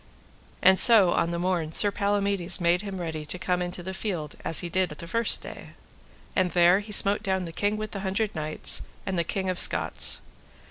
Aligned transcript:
And 0.63 0.79
so 0.79 1.11
on 1.11 1.29
the 1.29 1.37
morn 1.37 1.73
Sir 1.73 1.91
Palamides 1.91 2.59
made 2.59 2.81
him 2.81 2.99
ready 2.99 3.23
to 3.27 3.37
come 3.37 3.61
into 3.61 3.83
the 3.83 3.93
field 3.93 4.33
as 4.43 4.61
he 4.61 4.67
did 4.67 4.89
the 4.89 5.05
first 5.05 5.43
day. 5.43 5.73
And 6.35 6.49
there 6.53 6.79
he 6.79 6.91
smote 6.91 7.21
down 7.21 7.45
the 7.45 7.51
King 7.51 7.77
with 7.77 7.91
the 7.91 7.99
Hundred 7.99 8.33
Knights, 8.33 8.81
and 9.05 9.19
the 9.19 9.23
King 9.23 9.47
of 9.47 9.59
Scots. 9.59 10.19